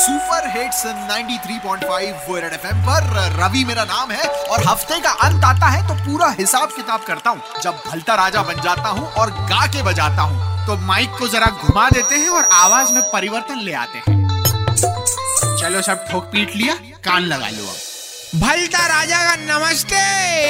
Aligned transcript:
Super 0.00 0.46
hits 0.50 0.82
93.5 1.08 2.28
वो 2.28 2.36
red 2.36 2.52
FM 2.52 2.78
पर 2.84 3.08
रवि 3.34 3.64
मेरा 3.64 3.84
नाम 3.84 4.10
है 4.10 4.28
और 4.46 4.62
हफ़्ते 4.66 5.00
का 5.00 5.10
अंत 5.24 5.44
आता 5.44 5.66
है 5.66 5.80
तो 5.88 5.94
पूरा 6.04 6.28
हिसाब 6.38 6.68
किताब 6.76 7.02
करता 7.06 7.30
हूँ। 7.30 7.60
जब 7.62 7.82
भलता 7.86 8.14
राजा 8.14 8.42
बन 8.42 8.60
जाता 8.62 8.88
हूँ 8.88 9.06
और 9.14 9.30
गा 9.50 9.66
के 9.74 9.82
बजाता 9.82 10.22
हूँ 10.22 10.66
तो 10.66 10.76
माइक 10.86 11.10
को 11.18 11.28
जरा 11.28 11.46
घुमा 11.58 11.88
देते 11.90 12.14
हैं 12.14 12.28
और 12.30 12.48
आवाज़ 12.54 12.92
में 12.94 13.02
परिवर्तन 13.12 13.58
ले 13.58 13.72
आते 13.74 13.98
हैं। 13.98 14.18
चलो 15.56 15.82
सब 15.82 16.06
ठोक 16.10 16.24
पीट 16.32 16.56
लिया, 16.56 16.74
कान 17.04 17.22
लगा 17.24 17.48
लो 17.48 17.64
अब। 17.64 17.76
भलता 18.40 18.86
राजा 18.86 19.18
का 19.24 19.34
नमस्ते, 19.38 20.00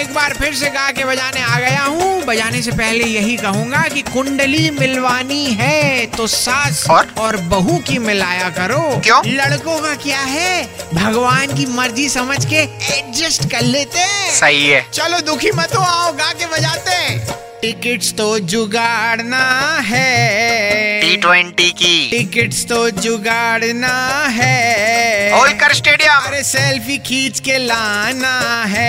एक 0.00 0.14
बार 0.14 0.34
फिर 0.34 0.54
से 0.54 0.68
गा 0.70 0.90
के 0.92 1.04
बजाने 1.04 1.42
आ 1.42 1.58
गया 1.60 1.84
हूँ। 1.84 1.99
बजाने 2.30 2.62
से 2.62 2.70
पहले 2.70 3.04
यही 3.04 3.36
कहूँगा 3.36 3.82
कि 3.94 4.02
कुंडली 4.02 4.70
मिलवानी 4.70 5.44
है 5.52 6.06
तो 6.06 6.26
सास 6.26 6.84
और? 6.90 7.08
और 7.18 7.36
बहू 7.36 7.78
की 7.78 7.98
मिलाया 7.98 8.48
करो। 8.50 9.00
क्यों? 9.04 9.20
लड़कों 9.26 9.78
का 9.80 9.94
क्या 9.94 10.20
है? 10.20 10.62
भगवान 10.94 11.56
की 11.56 11.66
मर्ज़ी 11.66 12.08
समझ 12.08 12.44
के 12.44 12.62
एडजस्ट 12.94 13.50
कर 13.50 13.62
लेते 13.62 13.98
हैं। 13.98 14.30
सही 14.34 14.66
है। 14.66 14.86
चलो 14.92 15.20
दुखी 15.20 15.50
मत 15.50 15.76
हो 15.76 15.82
आओ 15.82 16.12
गा 16.12 16.32
के 16.32 16.46
बजाते 16.46 16.90
हैं। 16.90 17.18
टिकट्स 17.62 18.12
तो 18.12 18.38
जुगाड़ना 18.38 19.44
है। 19.80 21.00
टी 21.00 21.16
ट्वेंटी 21.16 21.70
की। 21.70 21.96
टिकट्स 22.10 22.64
तो 22.64 22.78
जुगाड़ना 22.90 23.96
है। 24.28 25.32
होलकर 25.32 25.74
स्टेडियम। 25.74 26.26
अरे 26.26 26.42
सेल्फी 26.42 26.98
खींच 26.98 27.40
के 27.40 27.58
लाना 27.58 28.64
है। 28.68 28.79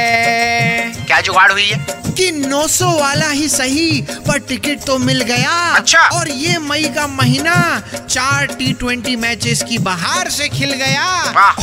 जुगाड़ 1.22 1.52
हुई 1.52 1.66
है। 1.66 2.00
कि 2.12 2.30
900 2.32 2.86
वाला 3.00 3.28
ही 3.30 3.48
सही 3.50 4.02
पर 4.28 4.40
टिकट 4.48 4.84
तो 4.86 4.98
मिल 5.00 5.22
गया। 5.24 5.52
अच्छा। 5.76 6.00
और 6.10 6.30
ये 6.30 6.58
मई 6.60 6.84
का 6.96 7.06
महीना 7.10 7.54
चार 8.00 8.46
टी 8.50 8.72
ट्वेंटी 8.74 9.16
मैचेस 9.16 9.64
की 9.70 9.78
बाहर 9.80 10.30
से 10.30 10.50
खिल 10.50 10.74
गया। 10.74 11.06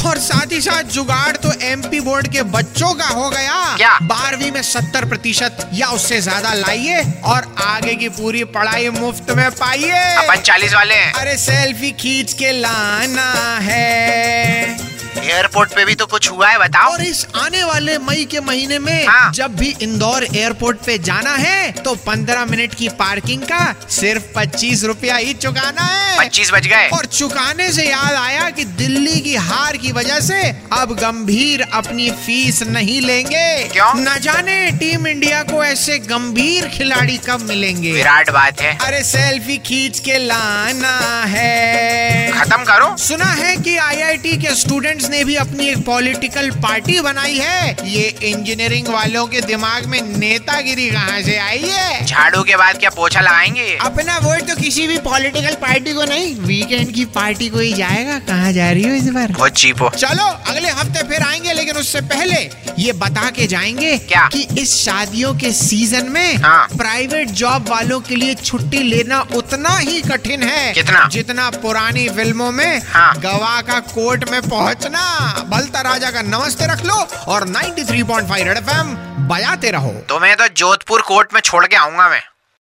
और 0.07 0.19
साथ 0.19 0.53
ही 0.53 0.61
साथ 0.61 0.93
जुगाड़ 0.95 1.37
तो 1.37 1.53
एमपी 1.67 2.01
बोर्ड 2.01 2.29
के 2.33 2.43
बच्चों 2.49 2.93
का 2.95 3.07
हो 3.07 3.29
गया। 3.31 3.77
क्या? 3.77 3.97
बारहवीं 4.03 4.51
में 4.53 4.63
सत्तर 4.63 5.09
प्रतिशत 5.09 5.69
या 5.75 5.89
उससे 5.91 6.21
ज़्यादा 6.21 6.53
लाइए 6.55 7.03
और 7.25 7.55
आगे 7.67 7.95
की 7.95 8.09
पूरी 8.11 8.45
पढ़ाई 8.49 8.89
मुफ़्त 8.91 9.31
में 9.31 9.51
पाइए। 9.53 10.03
अपन 10.17 10.43
चालीस 10.43 10.75
वाले 10.75 10.95
अरे 10.95 11.37
सेल्फी 11.39 11.91
खींच 12.01 12.33
के 12.33 12.53
लाना 12.53 13.33
है। 13.63 14.77
एयरपोर्ट 15.19 15.75
पे 15.75 15.85
भी 15.85 15.95
तो 15.95 16.07
कुछ 16.07 16.31
हुआ 16.31 16.49
है 16.49 16.59
बताओ। 16.59 16.93
और 16.93 17.03
इस 17.03 17.27
आने 17.37 17.63
वाले 17.65 17.97
मई 17.99 18.25
के 18.25 18.41
महीने 18.41 18.79
में 18.79 19.07
हाँ। 19.07 19.33
जब 19.33 19.57
भी 19.57 19.75
इंदौर 19.83 20.25
एयरपोर्ट 20.25 20.79
पे 20.87 20.99
जाना 20.99 21.35
है 21.37 21.71
तो 21.79 21.95
15 22.07 22.45
मिनट 22.51 22.75
की 22.75 22.89
पार्किंग 22.99 23.43
का 23.43 23.75
सिर्फ़ 23.91 24.25
पच्चीस 24.37 24.85
रुपया 24.85 25.17
ही 25.17 25.33
चुकाना 25.35 25.83
है। 25.83 26.19
पच्चीस 26.19 26.51
बज 26.55 26.67
गए। 26.67 26.89
और 26.89 27.07
चुकाने 27.13 27.71
से 27.73 27.85
याद 27.85 28.15
आया 28.15 28.49
कि 28.51 28.65
दिल्ली 28.81 29.08
की 29.29 29.35
हार 29.35 29.77
की 29.77 29.93
वजह 29.93 30.21
से 30.21 30.43
अब 30.73 30.93
गंभीर 30.97 31.63
अपनी 31.73 32.11
फ़ीस 32.11 32.63
नहीं 32.63 33.01
लेंगे। 33.01 33.65
क्यों? 33.65 33.93
न 33.95 34.19
जाने 34.21 34.71
टीम 34.71 35.07
इंडिया 35.07 35.43
को 35.43 35.65
ऐसे 35.65 35.99
गंभीर 35.99 36.67
खिलाड़ी 36.67 37.19
कब 37.19 37.41
मिलेंगे। 37.41 37.93
विराट 37.93 38.31
बात 38.31 38.61
है। 38.61 38.79
अरे 38.85 39.03
सेल्फी 39.05 39.59
खींच 39.59 39.99
के 39.99 40.19
लाना 40.19 41.25
है। 41.27 42.33
खत्म 42.33 42.65
करो? 42.65 42.97
सुना 42.97 43.25
है 43.25 43.57
कि 43.57 43.77
आईआईटी 43.77 44.37
के 44.37 44.55
स्टूडेंट्स 44.55 45.11
ने 45.11 45.25
भी 45.25 45.37
अपनी 45.37 45.69
एक 45.69 45.85
पॉलिटिकल 45.85 46.51
पार्टी 46.51 47.01
बनाई 47.01 47.39
है। 47.39 47.77
ये 47.85 48.15
इंजीनियरिंग 48.23 48.87
वालों 48.87 49.27
के 49.27 49.41
दिमाग 49.41 49.87
में 49.87 50.01
नेतागिरी 50.19 50.91
कहाँ 50.91 51.23
से 51.23 51.37
आई 51.39 51.65
है? 51.67 51.98
झाड़ू 52.09 52.43
के 52.43 52.57
बाद 52.57 52.79
क्या 52.79 52.91
पोछा 52.91 53.21
लगाएँगे? 53.21 53.67
अपना 53.85 54.17
वोट 54.19 54.49
तो 54.49 54.55
किसी 54.57 54.87
भी 54.87 54.99
पॉलिटिकल 54.99 55.55
पार्टी 55.63 55.93
को 55.95 56.05
नहीं 56.05 56.35
वीकेंड 56.41 56.93
की 56.95 57.05
पार्टी 57.17 57.49
को 57.49 57.59
ही 57.59 57.73
जाएगा। 57.73 58.19
कहाँ 58.29 58.53
जा 58.53 58.71
रही 58.71 58.83
हो 58.83 58.95
इस 58.95 59.09
बार? 59.11 59.33
बहुत 59.33 59.53
चीप 59.53 59.83
हो। 59.83 59.91
चलो 59.97 60.29
अगले 60.53 60.69
हफ़्ते 60.71 61.03
फिर 61.09 61.23
आएँगे 61.23 61.53
उससे 61.79 62.01
पहले 62.13 62.39
ये 62.83 62.93
बता 63.03 63.31
के 63.37 63.47
जाएँगे 63.47 63.97
क्या? 63.99 64.27
कि 64.33 64.47
इस 64.61 64.75
शादियों 64.85 65.33
के 65.39 65.53
सीज़न 65.53 66.09
में 66.13 66.37
हाँ। 66.43 66.67
प्राइवेट 66.77 67.29
जॉब 67.41 67.69
वालों 67.71 68.01
के 68.09 68.17
लिए 68.17 68.35
छुट्टी 68.35 68.83
लेना 68.83 69.21
उतना 69.37 69.77
ही 69.77 70.01
कठिन 70.03 70.43
है 70.43 70.73
कितना? 70.75 71.07
जितना 71.13 71.49
पुरानी 71.63 72.09
फ़िल्मों 72.09 72.51
में 72.53 72.81
हाँ। 72.93 73.13
गवाह 73.21 73.61
का 73.63 73.79
कोर्ट 73.95 74.29
में 74.31 74.41
पहुँचना 74.49 75.03
बलता 75.51 75.81
राजा 75.91 76.11
का 76.11 76.23
नमस्ते 76.23 76.67
रख 76.73 76.85
लो 76.87 76.95
और 77.33 77.49
93.5 77.49 78.33
रेड 78.33 78.57
एफएम 78.57 78.95
बजाते 79.29 79.71
रहो 79.71 79.93
तुम्हें 80.09 80.35
तो 80.37 80.49
जोधपुर 80.57 81.03
कोर्ट 81.09 81.35
में 81.35 81.41
छोड़ 81.41 81.67
के 81.67 81.77
आऊँगा 81.77 82.09
मैं 82.09 82.21